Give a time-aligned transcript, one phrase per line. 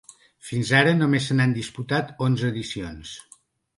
[0.51, 3.13] Fins ara només se n’han disputat onze edicions.